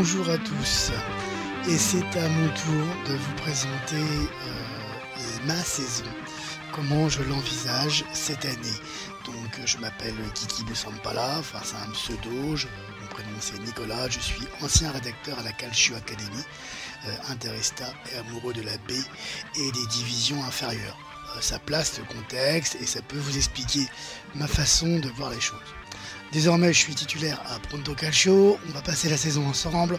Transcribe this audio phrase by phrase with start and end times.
[0.00, 0.92] bonjour à tous.
[1.68, 6.06] Et c'est à mon tour de vous présenter euh, ma saison,
[6.72, 8.78] comment je l'envisage cette année.
[9.26, 12.66] Donc je m'appelle Kiki Sampala, enfin c'est un pseudo, je,
[13.02, 16.44] mon prénom c'est Nicolas, je suis ancien rédacteur à la Calcio Academy,
[17.06, 20.96] euh, interesta et amoureux de la B et des divisions inférieures.
[21.36, 23.86] Euh, ça place le contexte et ça peut vous expliquer
[24.34, 25.74] ma façon de voir les choses.
[26.32, 28.56] Désormais, je suis titulaire à Pronto Calcio.
[28.68, 29.98] On va passer la saison ensemble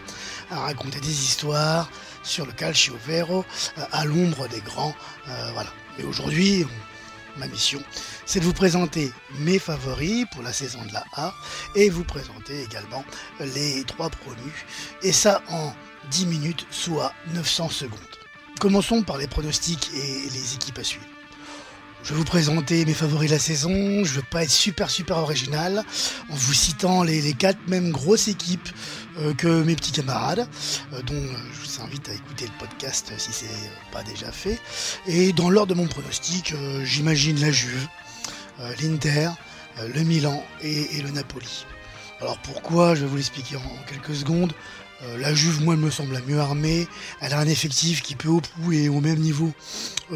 [0.50, 1.90] à raconter des histoires
[2.22, 3.44] sur le Calcio Vero,
[3.76, 4.94] euh, à l'ombre des grands.
[5.28, 5.68] Euh, voilà.
[5.98, 6.66] Et aujourd'hui,
[7.36, 7.82] ma mission,
[8.24, 11.34] c'est de vous présenter mes favoris pour la saison de la A
[11.74, 13.04] et vous présenter également
[13.40, 14.64] les trois promus.
[15.02, 15.74] Et ça en
[16.10, 17.98] 10 minutes, soit 900 secondes.
[18.58, 21.04] Commençons par les pronostics et les équipes à suivre.
[22.02, 23.70] Je vais vous présenter mes favoris de la saison.
[23.70, 25.84] Je ne veux pas être super super original
[26.30, 28.68] en vous citant les, quatre mêmes grosses équipes
[29.18, 30.48] euh, que mes petits camarades,
[30.92, 34.58] euh, dont euh, je vous invite à écouter le podcast si c'est pas déjà fait.
[35.06, 37.86] Et dans l'ordre de mon pronostic, j'imagine la Juve,
[38.80, 39.30] l'Inter,
[39.94, 41.64] le Milan et, le Napoli.
[42.22, 44.52] Alors pourquoi Je vais vous l'expliquer en, quelques secondes.
[45.18, 46.86] la Juve, moi, elle me semble la mieux armée.
[47.20, 49.52] Elle a un effectif qui peut au pouls et au même niveau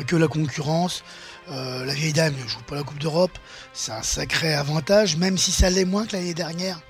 [0.07, 1.03] que la concurrence.
[1.51, 3.39] Euh, la vieille dame ne joue pas la Coupe d'Europe,
[3.73, 6.81] c'est un sacré avantage, même si ça l'est moins que l'année dernière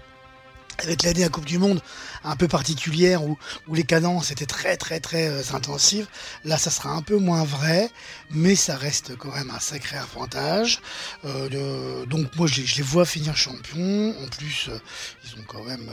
[0.78, 1.80] avec l'année à Coupe du Monde
[2.26, 3.38] un peu particulière où,
[3.72, 6.06] les cadences étaient très très très euh, intensives,
[6.44, 7.90] là ça sera un peu moins vrai,
[8.30, 10.80] mais ça reste quand même un sacré avantage.
[11.24, 14.78] Euh, donc moi je, les vois finir champions, en plus euh,
[15.24, 15.88] ils ont quand même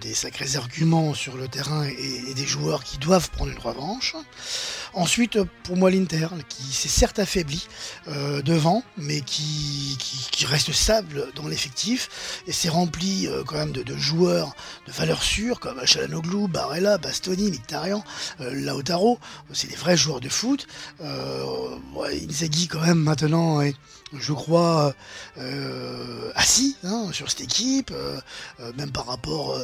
[0.00, 4.16] des sacrés arguments sur le terrain et, des joueurs qui doivent prendre une revanche.
[4.92, 7.66] Ensuite pour moi l'Inter qui s'est certes affaibli
[8.06, 13.96] devant, mais qui, qui, reste stable dans l'effectif et s'est rempli quand même de, de
[14.04, 14.54] joueurs
[14.86, 18.04] de valeur sûre comme Chalanoglu, Barella, Bastoni, Mictarian,
[18.40, 19.18] euh, Lautaro,
[19.52, 20.66] c'est des vrais joueurs de foot.
[21.00, 21.76] Euh,
[22.28, 23.74] Inzaghi quand même maintenant est,
[24.12, 24.94] je crois,
[25.38, 27.92] euh, assis hein, sur cette équipe,
[28.76, 29.58] même par rapport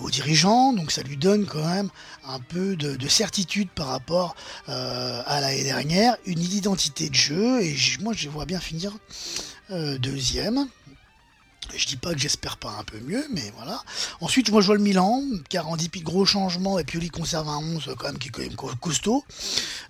[0.00, 1.90] aux dirigeants, donc ça lui donne quand même
[2.26, 4.34] un peu de certitude par rapport
[4.66, 8.92] à l'année dernière, une identité de jeu, et moi je vois bien finir
[9.70, 10.68] deuxième.
[11.74, 13.82] Je dis pas que j'espère pas un peu mieux, mais voilà.
[14.20, 17.10] Ensuite, moi je vois le Milan, car en dépit de gros changements, et puis il
[17.10, 19.24] conserve un 11 quand même qui est quand même costaud.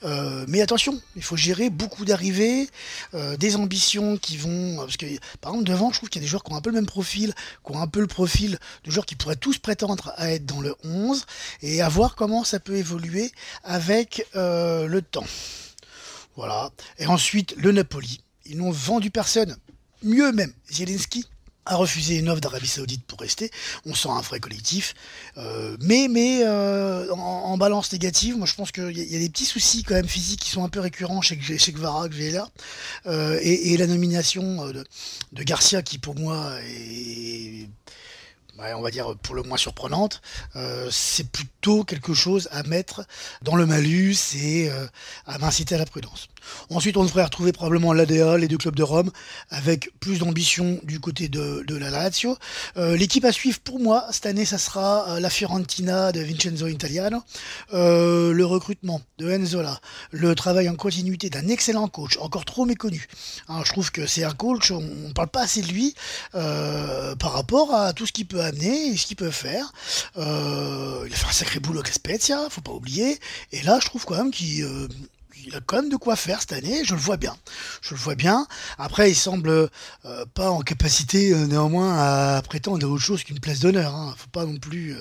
[0.04, 2.68] Euh, mais attention, il faut gérer beaucoup d'arrivées,
[3.14, 4.76] euh, des ambitions qui vont.
[4.76, 5.06] Parce que
[5.40, 6.76] par exemple, devant, je trouve qu'il y a des joueurs qui ont un peu le
[6.76, 7.34] même profil,
[7.66, 10.60] qui ont un peu le profil de joueurs qui pourraient tous prétendre à être dans
[10.60, 11.24] le 11,
[11.62, 13.32] et à voir comment ça peut évoluer
[13.64, 15.26] avec euh, le temps.
[16.36, 16.70] Voilà.
[16.98, 18.20] Et ensuite, le Napoli.
[18.44, 19.56] Ils n'ont vendu personne.
[20.02, 21.26] Mieux même, Zelensky
[21.66, 23.50] a refusé une offre d'Arabie Saoudite pour rester.
[23.86, 24.94] On sent un vrai collectif.
[25.36, 29.44] Euh, mais mais euh, en, balance négative, moi je pense qu'il y, a des petits
[29.44, 32.48] soucis quand même physiques qui sont un peu récurrents chez, chez Kvara, Vela.
[33.06, 34.84] Euh, et, et, la nomination de,
[35.32, 37.68] de, Garcia qui pour moi est
[38.74, 40.22] on va dire pour le moins surprenante,
[40.56, 43.04] euh, c'est plutôt quelque chose à mettre
[43.42, 44.86] dans le malus et euh,
[45.26, 46.28] à m'inciter à la prudence.
[46.70, 49.10] Ensuite, on devrait retrouver probablement l'ADA, les deux clubs de Rome,
[49.50, 52.36] avec plus d'ambition du côté de, la Lazio.
[52.76, 57.22] Euh, l'équipe à suivre pour moi cette année, ça sera la Fiorentina de Vincenzo Italiano,
[57.72, 59.80] le recrutement de Enzola,
[60.10, 63.08] le travail en continuité d'un excellent coach, encore trop méconnu.
[63.48, 65.94] je trouve que c'est un coach, on ne parle pas assez de lui
[66.32, 69.72] par rapport à tout ce qu'il peut amener et ce qu'il peut faire.
[70.16, 73.18] Euh, il a fait un sacré boulot avec Spezia, faut pas oublier.
[73.52, 74.64] Et là, je trouve quand même qu'il
[75.52, 77.36] euh, a quand même de quoi faire cette année, je le vois bien.
[77.80, 78.46] Je le vois bien.
[78.78, 83.60] Après, il semble euh, pas en capacité néanmoins à prétendre à autre chose qu'une place
[83.60, 83.94] d'honneur.
[83.94, 84.14] Hein.
[84.16, 84.96] Faut pas non plus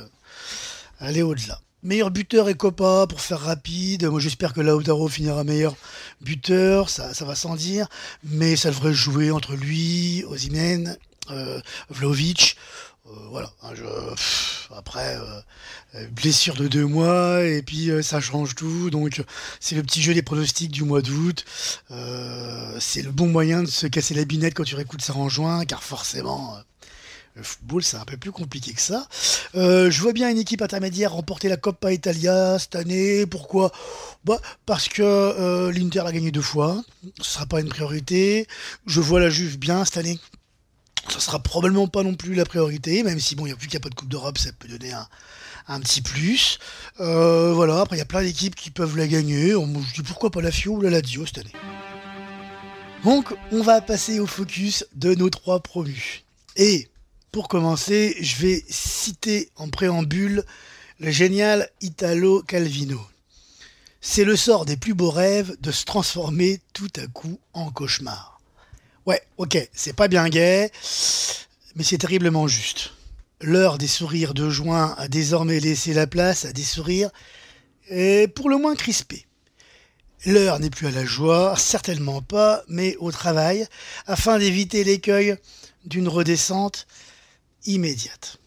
[1.00, 1.60] aller au-delà.
[1.84, 4.06] Meilleur buteur et Copa pour faire rapide.
[4.06, 5.76] Moi j'espère que Lautaro finira meilleur
[6.22, 7.88] buteur, ça, va sans dire.
[8.24, 10.96] Mais ça devrait jouer entre lui, Osimhen,
[11.32, 11.60] euh,
[11.90, 12.56] Vlaovic.
[13.12, 13.74] Euh, voilà, hein,
[14.76, 15.18] après
[15.96, 18.90] euh, blessure de deux mois et puis ça change tout.
[18.90, 19.24] Donc
[19.60, 21.46] c'est le petit jeu des pronostics du mois d'août.
[22.80, 25.66] c'est le bon moyen de se casser la binette quand tu réécoutes ça en juin,
[25.66, 26.58] car forcément
[27.36, 29.08] le football, c'est un peu plus compliqué que ça.
[29.54, 33.26] je vois bien une équipe intermédiaire remporter la Coppa Italia cette année.
[33.26, 33.72] Pourquoi?
[34.26, 36.82] Bah, Parce que l'Inter a gagné deux fois.
[37.22, 38.48] Ce sera pas une priorité.
[38.86, 40.20] Je vois la Juve bien cette année
[41.10, 43.68] ça sera probablement pas non plus la priorité, même si bon, il n'y a plus
[43.68, 46.60] qu'il n'y a pas de Coupe d'Europe, ça peut donner un, petit plus.
[47.00, 49.52] Euh, voilà, après il y a plein d'équipes qui peuvent la gagner.
[49.52, 51.54] Je dis pourquoi pas la Fio ou la Lazio cette année.
[53.04, 56.24] Donc on va passer au focus de nos trois promus.
[56.56, 56.88] Et
[57.32, 60.44] Pour commencer, je vais citer en préambule
[61.00, 63.00] le génial Italo Calvino.
[64.02, 68.31] C'est le sort des plus beaux rêves de se transformer tout à coup en cauchemar.
[69.12, 70.72] Ouais, ok, c'est pas bien gai,
[71.76, 72.94] mais c'est terriblement juste.
[73.42, 77.10] L'heure des sourires de juin a désormais laissé la place à des sourires
[77.90, 79.26] et pour le moins crispés.
[80.26, 83.68] L'heure n'est plus à la joie, certainement pas, mais au travail,
[84.08, 85.36] afin d'éviter l'écueil
[85.84, 86.88] d'une redescente
[87.66, 88.38] immédiate.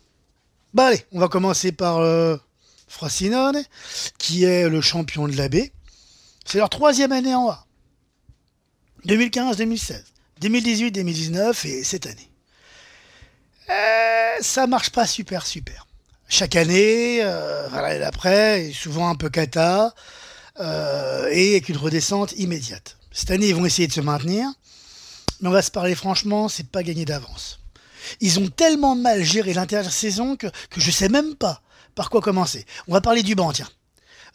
[0.73, 2.39] Bah allez, on va commencer par euh,
[2.89, 3.63] Frosinone,
[4.17, 5.49] qui est le champion de la.
[6.47, 7.67] C'est leur troisième année en A.
[9.07, 12.31] 2015-2016, 2018-2019 et cette année.
[13.71, 15.87] Euh, ça marche pas super super.
[16.29, 19.95] Chaque année, euh, voilà, d'après, souvent un peu cata,
[20.61, 22.97] euh, et avec une redescente immédiate.
[23.13, 24.49] Cette année, ils vont essayer de se maintenir,
[25.41, 27.61] mais on va se parler franchement, c'est pas gagné d'avance.
[28.21, 31.63] Ils ont tellement mal géré l'intersaison que, que je sais même pas
[31.95, 32.67] par quoi commencer.
[32.89, 33.69] On va parler du banc, tiens.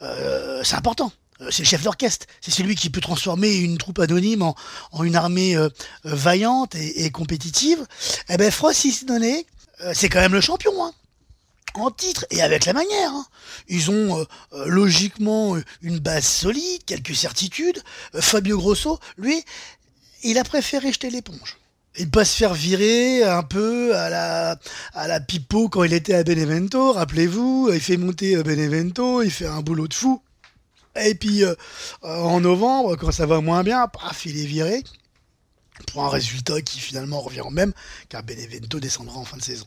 [0.01, 1.11] Euh, c'est important.
[1.41, 2.25] Euh, c'est le chef d'orchestre.
[2.41, 4.55] C'est celui qui peut transformer une troupe anonyme en,
[4.91, 5.69] en une armée euh,
[6.03, 7.85] vaillante et, compétitive.
[8.29, 9.45] Eh ben, Frost Donné,
[9.93, 10.93] c'est quand même le champion, hein
[11.75, 13.11] en titre et avec la manière.
[13.13, 13.25] Hein.
[13.67, 14.25] Ils ont
[14.65, 17.81] logiquement une base solide, quelques certitudes.
[18.15, 19.43] Fabio Grosso, lui,
[20.23, 21.59] il a préféré jeter l'éponge
[21.95, 24.59] et pas se faire virer un peu à la,
[24.93, 29.31] à la pipeau quand il était à Benevento, rappelez-vous, il fait monter euh, Benevento, il
[29.31, 30.21] fait un boulot de fou.
[31.05, 31.55] Et puis euh,
[32.01, 34.83] en novembre, quand ça va moins bien, paf, il est viré
[35.87, 37.73] pour un résultat qui finalement revient au même,
[38.09, 39.65] car Benevento descendra en fin de saison.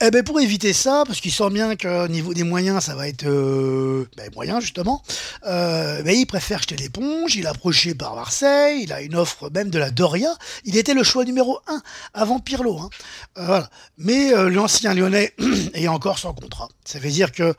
[0.00, 3.06] Eh ben pour éviter ça, parce qu'il sent bien qu'au niveau des moyens, ça va
[3.06, 5.00] être euh, ben, moyen justement,
[5.46, 9.50] euh, ben, il préfère jeter l'éponge, il a approché par Marseille, il a une offre
[9.50, 11.80] même de la Doria, il était le choix numéro 1
[12.12, 12.76] avant Pirlo.
[12.80, 12.90] Hein.
[13.38, 13.70] Euh, voilà.
[13.96, 15.32] Mais l'ancien lyonnais
[15.74, 16.68] est encore sans contrat.
[16.84, 17.54] Ça veut dire que,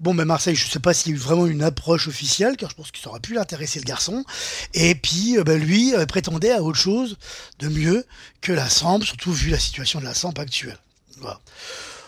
[0.00, 2.56] bon ben Marseille, je ne sais pas s'il y a eu vraiment une approche officielle,
[2.56, 4.24] car je pense qu'il ça aurait pu l'intéresser le garçon,
[4.74, 7.16] et puis ben, lui prétendait à autre chose
[7.60, 8.04] de mieux
[8.40, 10.78] que la Samp, surtout vu la situation de la Samp actuelle.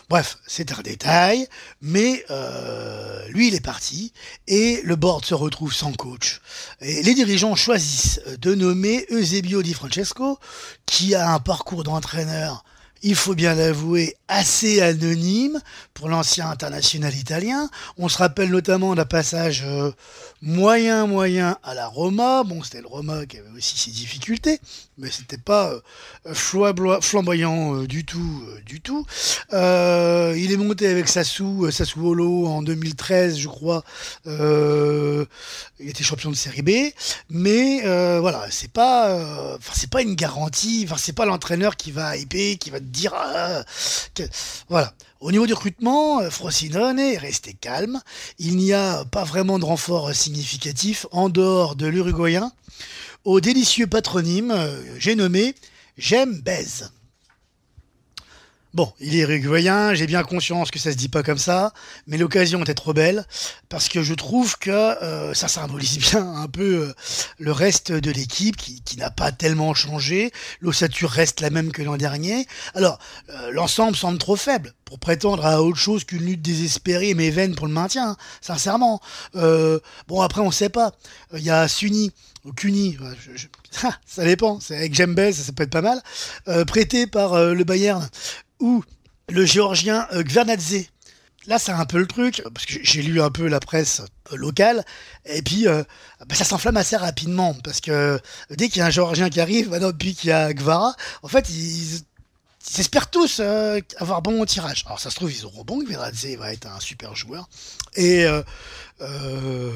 [0.09, 1.47] Bref, c'est un détail,
[1.81, 4.11] mais euh, lui, il est parti
[4.47, 6.41] et le board se retrouve sans coach.
[6.81, 10.39] Et les dirigeants choisissent de nommer Eusebio Di Francesco,
[10.87, 12.63] qui a un parcours d'entraîneur
[13.01, 15.59] il faut bien l'avouer, assez anonyme
[15.93, 17.69] pour l'ancien international italien.
[17.97, 19.91] On se rappelle notamment d'un passage euh,
[20.41, 22.43] moyen moyen à la Roma.
[22.43, 24.59] Bon, c'était le Roma qui avait aussi ses difficultés,
[24.97, 25.73] mais c'était pas
[26.25, 29.05] euh, flamboyant euh, du tout, du tout.
[29.51, 33.83] il est monté avec Sassou, Sassuolo en 2013, je crois.
[34.25, 36.93] il était champion de Série B,
[37.29, 37.81] mais
[38.19, 39.57] voilà, c'est pas,
[39.89, 40.85] pas une garantie.
[40.85, 43.63] Enfin c'est pas l'entraîneur qui va hyper, qui va dire ah,
[44.69, 44.93] voilà.
[45.19, 48.01] Au niveau du recrutement, euh, Frosinone est resté calme.
[48.37, 52.51] Il n'y a pas vraiment de renfort significatif en dehors de l'Uruguayen.
[53.25, 55.55] Au délicieux patronyme, euh, j'ai nommé
[55.97, 56.91] J'aime Baise.
[58.75, 61.73] Bon, il est uruguayen, j'ai bien conscience que ça se dit pas comme ça,
[62.05, 63.25] mais l'occasion était trop belle
[63.67, 66.93] parce que je trouve que euh, ça symbolise bien un peu euh,
[67.39, 70.31] le reste de l'équipe qui, n'a pas tellement changé.
[70.59, 72.45] L'ossature reste la même que l'an dernier.
[72.75, 72.99] Alors,
[73.29, 77.55] euh, l'ensemble semble trop faible pour prétendre à autre chose qu'une lutte désespérée mais vaine
[77.55, 79.01] pour le maintien, hein, sincèrement.
[79.33, 80.91] bon, après, on sait pas.
[81.33, 82.11] Il y a Suni
[82.45, 82.97] ou Cuni,
[84.05, 86.01] ça dépend, c'est avec Jembez, ça, ça peut être pas mal,
[86.65, 88.07] prêté par le Bayern
[88.59, 88.83] ou
[89.29, 90.85] le géorgien euh, Gvernadze.
[91.47, 94.01] Là, c'est un peu le truc, parce que j'ai lu un peu la presse
[94.31, 94.83] euh, locale,
[95.25, 95.83] et puis euh,
[96.27, 98.19] bah, ça s'enflamme assez rapidement, parce que
[98.51, 101.27] dès qu'il y a un géorgien qui arrive, maintenant, depuis qu'il y a Gvara, en
[101.27, 102.01] fait, ils,
[102.77, 103.39] espèrent tous
[103.97, 104.83] avoir bon tirage.
[104.85, 107.49] Alors ça se trouve, ils auront bon, Gvernadze va être un super joueur,
[107.95, 108.25] et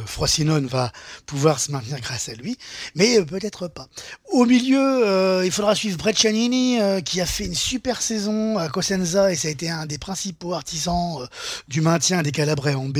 [0.06, 0.92] Frosinone va
[1.25, 2.58] pouvoir se maintenir grâce à lui,
[2.96, 3.88] mais euh, peut-être pas.
[4.32, 8.70] Au milieu, euh, il faudra suivre Breccianini, euh, qui a fait une super saison à
[8.70, 11.27] Cosenza, et ça a été un des principaux artisans
[11.68, 12.98] du maintien des Calabrais en B.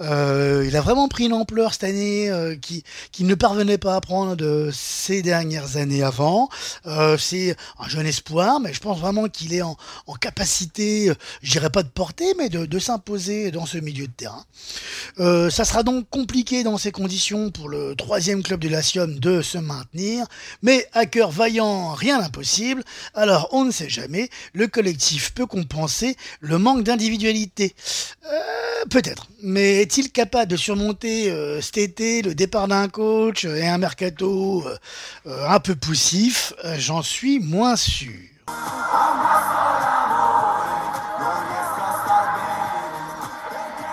[0.00, 4.36] il a vraiment pris une ampleur cette année qui, qui ne parvenait pas à prendre
[4.36, 6.48] de ces dernières années avant.
[7.18, 11.70] C'est un jeune espoir, mais je pense vraiment qu'il est en, en capacité, je dirais
[11.70, 14.44] pas de porter, mais de, de s'imposer dans ce milieu de terrain.
[15.18, 19.42] Euh, ça sera donc compliqué dans ces conditions pour le troisième club de la de
[19.42, 20.26] se maintenir,
[20.62, 22.84] mais à cœur vaillant, rien d'impossible,
[23.14, 27.74] alors on ne sait jamais, le collectif peut compenser le manque d'individualité.
[28.26, 33.66] Euh, peut-être, mais est-il capable de surmonter euh, cet été le départ d'un coach et
[33.66, 34.64] un mercato
[35.26, 36.52] un peu poussif?
[36.78, 38.12] J'en suis moins sûr.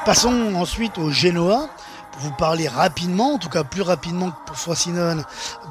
[0.05, 1.69] Passons ensuite au Genoa
[2.20, 5.24] vous parler rapidement, en tout cas plus rapidement que pour Frosinone,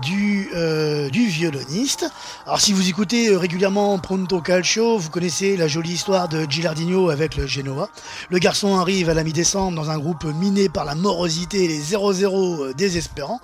[0.03, 2.11] du, euh, du violoniste.
[2.47, 7.11] Alors si vous écoutez euh, régulièrement Pronto Calcio, vous connaissez la jolie histoire de Gilardino
[7.11, 7.89] avec le Genoa.
[8.31, 11.81] Le garçon arrive à la mi-décembre dans un groupe miné par la morosité et les
[11.81, 12.25] 0-0
[12.63, 13.41] euh, désespérants.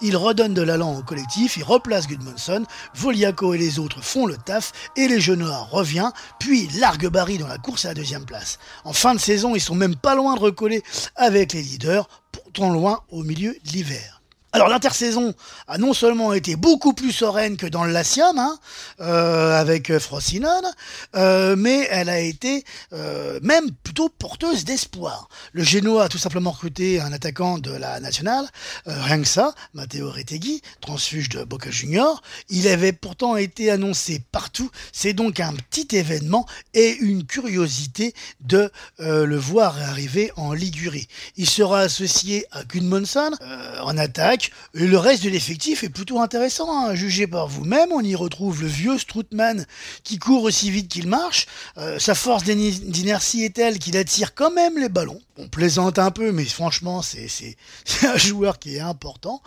[0.00, 2.64] Il redonne de l'allant au collectif, il replace Gudmundsson,
[2.94, 7.48] Voliaco et les autres font le taf et les Genoa revient, puis largue Barry dans
[7.48, 8.58] la course à la deuxième place.
[8.84, 10.82] En fin de saison, ils sont même pas loin de recoller
[11.16, 14.19] avec les leaders pourtant loin au milieu de l'hiver.
[14.52, 15.32] Alors l'intersaison
[15.68, 18.58] a non seulement été beaucoup plus sereine que dans le Latium, hein,
[19.00, 20.66] euh, avec Frosinone,
[21.14, 25.28] euh, mais elle a été euh, même plutôt porteuse d'espoir.
[25.52, 28.44] Le Genoa a tout simplement recruté un attaquant de la nationale,
[28.86, 32.20] rien que ça, Matteo Retegui, transfuge de Boca Junior.
[32.48, 34.70] Il avait pourtant été annoncé partout.
[34.92, 41.06] C'est donc un petit événement et une curiosité de le voir arriver en Ligurie.
[41.36, 43.30] Il sera associé à Gudmundsson
[43.82, 44.39] en attaque
[44.72, 46.94] le reste de l'effectif est plutôt intéressant, hein.
[46.94, 47.90] jugé par vous-même.
[47.92, 49.66] On y retrouve le vieux Stroutman
[50.04, 51.46] qui court aussi vite qu'il marche.
[51.78, 55.20] Euh, sa force d'inertie est telle qu'il attire quand même les ballons.
[55.36, 57.56] On plaisante un peu, mais franchement, c'est
[58.06, 59.42] un joueur qui est important.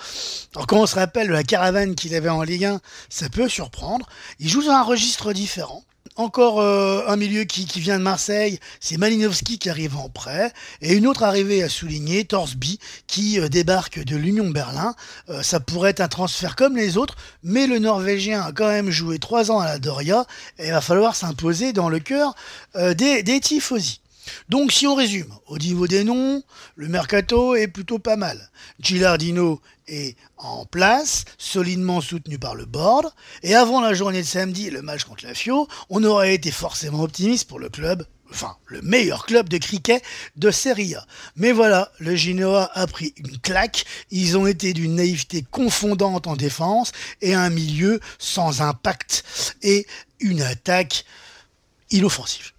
[0.55, 3.49] Alors quand on se rappelle de la caravane qu'il avait en Ligue 1, ça peut
[3.49, 4.07] surprendre.
[4.39, 5.83] Il joue dans un registre différent
[6.15, 10.93] encore euh, un milieu qui, vient de Marseille, c'est Malinowski qui arrive en prêt, et
[10.93, 14.95] une autre arrivée à souligner, Torsby, qui euh, débarque de l'Union Berlin.
[15.29, 18.89] Euh, ça pourrait être un transfert comme les autres, mais le Norvégien a quand même
[18.89, 20.25] joué trois ans à la Doria,
[20.59, 22.35] et il va falloir s'imposer dans le cœur
[22.75, 24.02] des, des tifosi.
[24.49, 26.43] Donc si on résume, au niveau des noms,
[26.75, 28.49] le mercato est plutôt pas mal.
[28.79, 34.69] Gilardino est en place, solidement soutenu par le board, et avant la journée de samedi,
[34.69, 38.81] le match contre la Fio, on aurait été forcément optimiste pour le club, enfin le
[38.81, 40.03] meilleur club de cricket
[40.35, 41.05] de Serie A.
[41.35, 46.35] Mais voilà, le Genoa a pris une claque, ils ont été d'une naïveté confondante en
[46.35, 49.23] défense, et un milieu sans impact,
[49.61, 49.85] et
[50.19, 51.05] une attaque
[51.91, 52.51] inoffensive.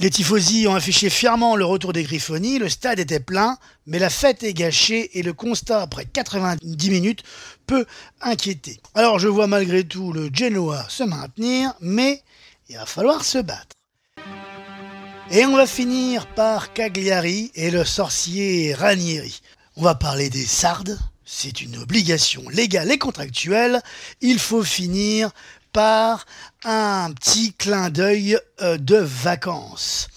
[0.00, 4.10] Les tifosi ont affiché fièrement le retour des Griffonies, le stade était plein, mais la
[4.10, 7.24] fête est gâchée et le constat après 90 minutes
[7.66, 7.84] peut
[8.20, 8.80] inquiéter.
[8.94, 12.22] Alors je vois malgré tout le Genoa se maintenir, mais
[12.68, 13.74] il va falloir se battre.
[15.32, 19.40] Et on va finir par Cagliari et le sorcier Ranieri.
[19.74, 23.82] On va parler des Sardes, c'est une obligation légale et contractuelle,
[24.20, 25.32] il faut finir
[25.78, 30.08] un petit clin d'œil euh, de vacances.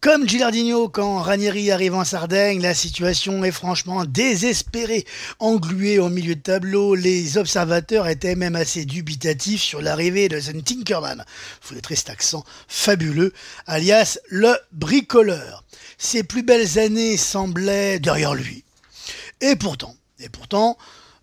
[0.00, 5.04] Comme Gilardino, quand Ranieri arrive en Sardaigne, la situation est franchement désespérée.
[5.38, 10.62] Englué au milieu de tableau, les observateurs étaient même assez dubitatifs sur l'arrivée de Zen
[10.62, 11.24] Tinkerman.
[11.68, 13.32] Vous très cet accent fabuleux,
[13.66, 15.62] alias le bricoleur.
[15.98, 18.64] Ses plus belles années semblaient derrière lui.
[19.40, 20.76] Et pourtant, et pourtant,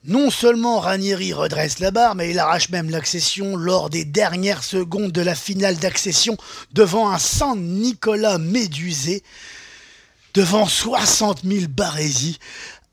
[0.06, 5.12] non seulement Ranieri redresse la barre, mais il arrache même l'accession lors des dernières secondes
[5.12, 6.38] de la finale d'accession
[6.72, 9.24] devant un San Nicolas médusé,
[10.34, 12.39] devant 60 000 barésies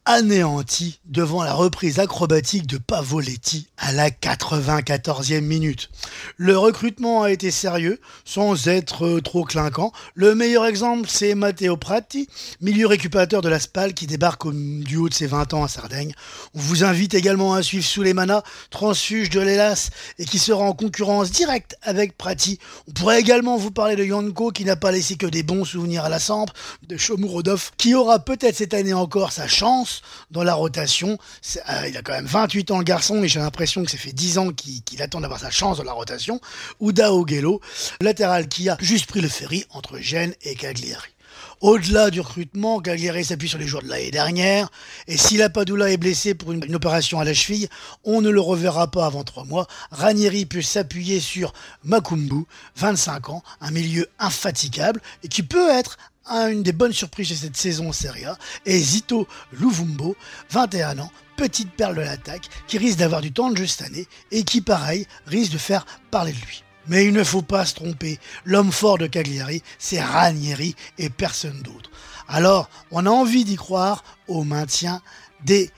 [0.07, 5.91] anéanti devant la reprise acrobatique de Pavoletti à la 94e minute.
[6.37, 9.93] Le recrutement a été sérieux, sans être trop clinquant.
[10.15, 12.29] Le meilleur exemple, c'est Matteo Pratti,
[12.61, 15.69] milieu récupérateur de la SPAL qui débarque au, du haut de ses 20 ans à
[15.69, 16.15] Sardaigne.
[16.55, 21.33] On vous invite également à suivre Souleymana, transfuge de l'Elas et qui sera en concurrence
[21.33, 22.61] directe avec Pratti.
[22.89, 26.05] On pourrait également vous parler de Yanko qui n'a pas laissé que des bons souvenirs
[26.05, 26.47] à la Samp,
[26.87, 29.96] de Shomurodov qui aura peut-être cette année encore sa chance
[30.31, 31.19] dans la rotation.
[31.57, 34.13] Euh, il a quand même 28 ans le garçon et j'ai l'impression que ça fait
[34.13, 36.41] 10 ans qu'il attend d'avoir sa chance dans la rotation.
[36.81, 37.61] Ouda Ogelo,
[38.01, 41.17] latéral qui a juste pris le ferry entre Gênes et Cagliari.
[41.63, 44.69] Au-delà du recrutement, Cagliari s'appuie sur les joueurs de l'année dernière,
[45.07, 47.69] et si la Padula est blessé pour une, opération à la cheville,
[48.05, 49.67] on ne le reverra pas avant trois mois.
[49.91, 52.45] Ranieri peut s'appuyer sur Makumbu,
[52.77, 55.97] 25 ans, un milieu infatigable, et qui peut être
[56.29, 60.17] une des bonnes surprises de cette saison en Serie A, et Zito Luvumbo,
[60.51, 64.07] 21 ans, petite perle de l'attaque, qui risque d'avoir du temps de jeu cette année,
[64.31, 66.65] et qui, pareil, risque de faire parler de lui.
[66.89, 71.61] Mais il ne faut pas se tromper, l'homme fort de Cagliari, c'est Ranieri et personne
[71.63, 71.91] d'autre.
[72.29, 75.03] Alors, on a envie d'y croire au maintien
[75.45, 75.71] des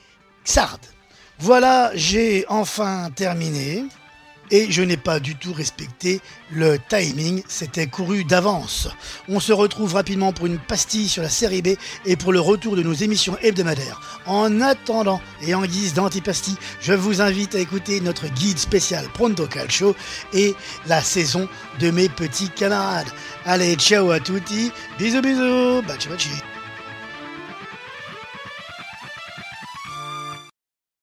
[0.43, 0.85] Sardes.
[1.39, 3.85] Voilà, j'ai enfin terminé
[4.51, 8.89] et je n'ai pas du tout respecté le timing, c'était couru d'avance.
[9.27, 11.69] On se retrouve rapidement pour une pastille sur la série B
[12.05, 14.21] et pour le retour de nos émissions hebdomadaires.
[14.25, 19.47] En attendant et en guise d'antipastille, je vous invite à écouter notre guide spécial Pronto
[19.47, 19.95] Calcio
[20.33, 20.55] et
[20.87, 21.47] la saison
[21.79, 23.09] de mes petits camarades.
[23.45, 26.29] Allez, ciao à tutti, bisous bisous, baci baci.